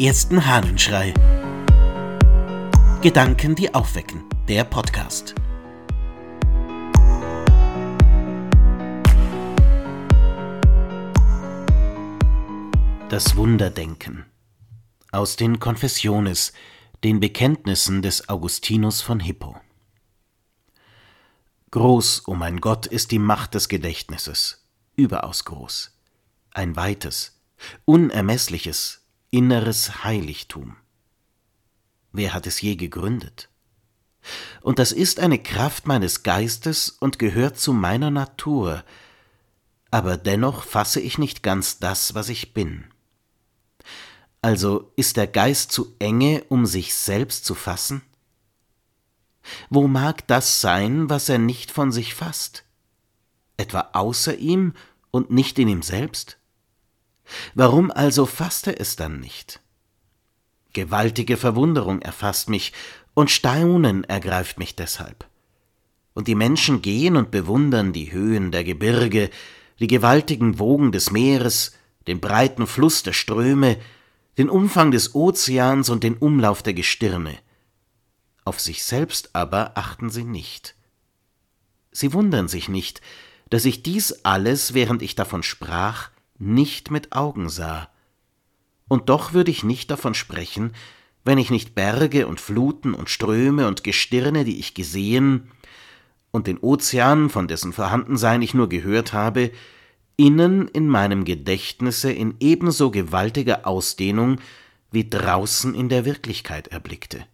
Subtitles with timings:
[0.00, 1.12] ersten Hahnenschrei.
[3.02, 4.24] Gedanken, die aufwecken.
[4.48, 5.34] Der Podcast.
[13.10, 14.24] Das Wunderdenken.
[15.12, 16.54] Aus den Confessiones,
[17.04, 19.60] den Bekenntnissen des Augustinus von Hippo.
[21.72, 25.94] Groß, o oh mein Gott, ist die Macht des Gedächtnisses, überaus groß,
[26.52, 27.38] ein weites,
[27.84, 28.99] unermessliches,
[29.30, 30.76] inneres Heiligtum.
[32.12, 33.48] Wer hat es je gegründet?
[34.60, 38.84] Und das ist eine Kraft meines Geistes und gehört zu meiner Natur,
[39.90, 42.84] aber dennoch fasse ich nicht ganz das, was ich bin.
[44.42, 48.02] Also ist der Geist zu enge, um sich selbst zu fassen?
[49.68, 52.64] Wo mag das sein, was er nicht von sich fasst?
[53.56, 54.74] Etwa außer ihm
[55.10, 56.39] und nicht in ihm selbst?
[57.54, 59.60] Warum also fasst er es dann nicht?
[60.72, 62.72] Gewaltige Verwunderung erfasst mich,
[63.14, 65.26] und Staunen ergreift mich deshalb.
[66.14, 69.30] Und die Menschen gehen und bewundern die Höhen der Gebirge,
[69.80, 71.72] die gewaltigen Wogen des Meeres,
[72.06, 73.78] den breiten Fluss der Ströme,
[74.38, 77.38] den Umfang des Ozeans und den Umlauf der Gestirne.
[78.44, 80.74] Auf sich selbst aber achten sie nicht.
[81.92, 83.00] Sie wundern sich nicht,
[83.50, 87.88] dass ich dies alles, während ich davon sprach, nicht mit Augen sah.
[88.88, 90.72] Und doch würde ich nicht davon sprechen,
[91.24, 95.50] wenn ich nicht Berge und Fluten und Ströme und Gestirne, die ich gesehen,
[96.32, 99.50] und den Ozean, von dessen Vorhandensein ich nur gehört habe,
[100.16, 104.38] innen in meinem Gedächtnisse in ebenso gewaltiger Ausdehnung
[104.90, 107.24] wie draußen in der Wirklichkeit erblickte.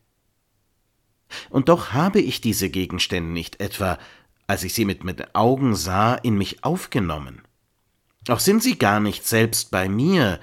[1.50, 3.98] Und doch habe ich diese Gegenstände nicht etwa,
[4.46, 7.42] als ich sie mit meinen Augen sah, in mich aufgenommen.
[8.28, 10.40] Auch sind sie gar nicht selbst bei mir,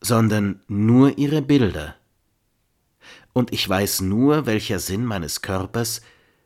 [0.00, 1.96] sondern nur ihre Bilder.
[3.32, 6.00] Und ich weiß nur, welcher Sinn meines Körpers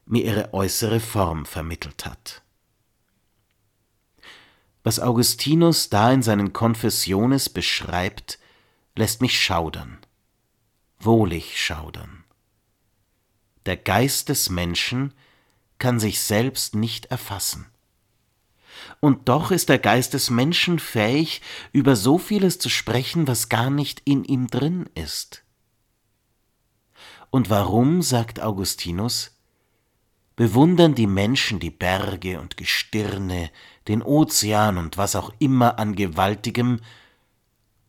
[0.04, 2.42] mir ihre äußere Form vermittelt hat.
[4.84, 8.38] Was Augustinus da in seinen Confessiones beschreibt,
[8.96, 9.98] lässt mich schaudern,
[10.98, 12.24] wohlig schaudern.
[13.64, 15.14] Der Geist des Menschen
[15.78, 17.71] kann sich selbst nicht erfassen.
[19.04, 21.42] Und doch ist der Geist des Menschen fähig,
[21.72, 25.42] über so vieles zu sprechen, was gar nicht in ihm drin ist.
[27.30, 29.36] Und warum, sagt Augustinus,
[30.36, 33.50] bewundern die Menschen die Berge und Gestirne,
[33.88, 36.78] den Ozean und was auch immer an Gewaltigem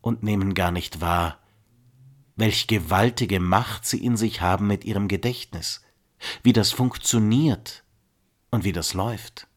[0.01, 1.37] und nehmen gar nicht wahr,
[2.35, 5.83] welch gewaltige Macht sie in sich haben mit ihrem Gedächtnis,
[6.41, 7.83] wie das funktioniert
[8.49, 9.47] und wie das läuft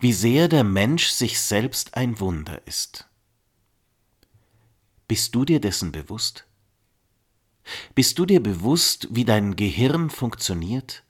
[0.00, 3.08] wie sehr der Mensch sich selbst ein Wunder ist.
[5.08, 6.46] Bist du dir dessen bewusst?
[7.94, 11.04] Bist du dir bewusst, wie dein Gehirn funktioniert?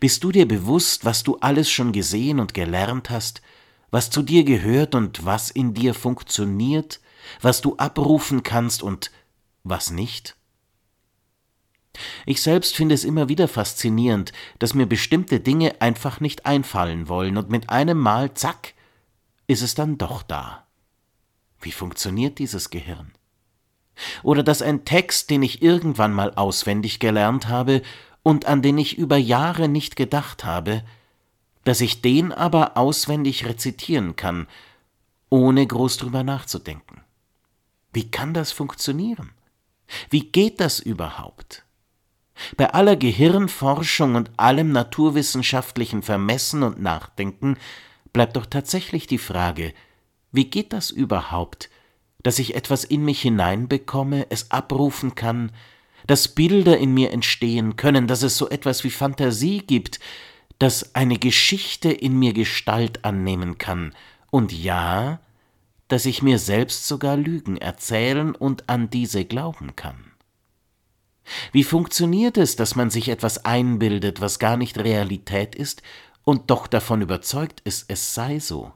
[0.00, 3.42] Bist du dir bewusst, was du alles schon gesehen und gelernt hast,
[3.90, 7.00] was zu dir gehört und was in dir funktioniert,
[7.40, 9.10] was du abrufen kannst und
[9.64, 10.36] was nicht?
[12.26, 17.36] Ich selbst finde es immer wieder faszinierend, dass mir bestimmte Dinge einfach nicht einfallen wollen
[17.36, 18.74] und mit einem Mal, zack,
[19.46, 20.66] ist es dann doch da.
[21.60, 23.12] Wie funktioniert dieses Gehirn?
[24.22, 27.82] Oder dass ein Text, den ich irgendwann mal auswendig gelernt habe
[28.22, 30.82] und an den ich über Jahre nicht gedacht habe,
[31.64, 34.48] dass ich den aber auswendig rezitieren kann,
[35.30, 37.02] ohne groß drüber nachzudenken.
[37.92, 39.32] Wie kann das funktionieren?
[40.10, 41.61] Wie geht das überhaupt?
[42.56, 47.56] Bei aller Gehirnforschung und allem naturwissenschaftlichen Vermessen und Nachdenken
[48.12, 49.72] bleibt doch tatsächlich die Frage,
[50.32, 51.70] wie geht das überhaupt,
[52.22, 55.52] dass ich etwas in mich hineinbekomme, es abrufen kann,
[56.06, 60.00] dass Bilder in mir entstehen können, dass es so etwas wie Fantasie gibt,
[60.58, 63.94] dass eine Geschichte in mir Gestalt annehmen kann,
[64.30, 65.20] und ja,
[65.88, 70.11] dass ich mir selbst sogar Lügen erzählen und an diese glauben kann.
[71.52, 75.82] Wie funktioniert es, dass man sich etwas einbildet, was gar nicht Realität ist,
[76.24, 78.72] und doch davon überzeugt ist, es sei so?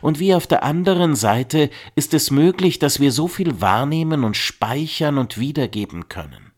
[0.00, 4.36] Und wie auf der anderen Seite ist es möglich, dass wir so viel wahrnehmen und
[4.36, 6.52] speichern und wiedergeben können?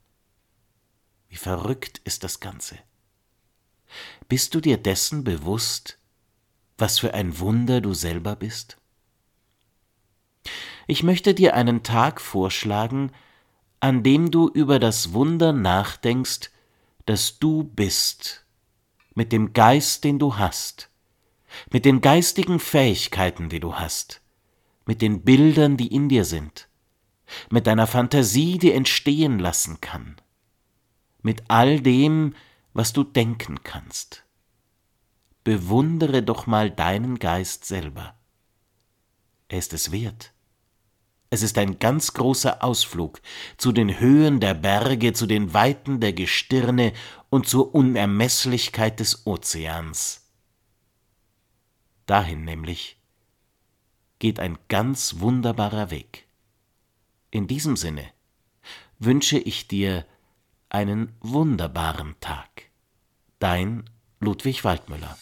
[1.29, 2.79] Wie verrückt ist das Ganze?
[4.29, 5.99] Bist du dir dessen bewusst,
[6.77, 8.77] was für ein Wunder du selber bist?
[10.87, 13.13] Ich möchte dir einen Tag vorschlagen,
[13.81, 16.51] an dem du über das Wunder nachdenkst,
[17.07, 18.45] das du bist,
[19.15, 20.91] mit dem Geist, den du hast,
[21.73, 24.21] mit den geistigen Fähigkeiten, die du hast,
[24.85, 26.69] mit den Bildern, die in dir sind,
[27.51, 30.17] mit deiner Fantasie dir entstehen lassen kann,
[31.23, 32.35] mit all dem,
[32.75, 34.25] was du denken kannst.
[35.45, 38.15] Bewundere doch mal deinen Geist selber.
[39.49, 40.33] Er ist es wert.
[41.31, 43.21] Es ist ein ganz großer Ausflug
[43.59, 46.93] zu den Höhen der Berge, zu den Weiten der Gestirne
[47.29, 50.31] und zur Unermeßlichkeit des Ozeans.
[52.07, 52.99] Dahin nämlich
[54.19, 56.27] geht ein ganz wunderbarer Weg.
[57.31, 58.11] In diesem Sinne
[58.99, 60.07] wünsche ich dir
[60.71, 62.71] einen wunderbaren Tag.
[63.39, 63.89] Dein
[64.19, 65.19] Ludwig Waldmüller